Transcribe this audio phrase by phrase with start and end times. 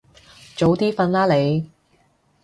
[0.57, 1.69] 早啲瞓啦你